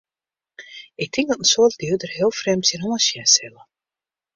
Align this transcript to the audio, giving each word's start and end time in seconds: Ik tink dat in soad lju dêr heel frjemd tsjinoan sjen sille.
Ik 0.95 1.11
tink 1.11 1.27
dat 1.27 1.41
in 1.43 1.51
soad 1.51 1.73
lju 1.79 1.95
dêr 2.01 2.13
heel 2.17 2.33
frjemd 2.39 2.65
tsjinoan 2.65 3.01
sjen 3.07 3.27
sille. 3.35 3.61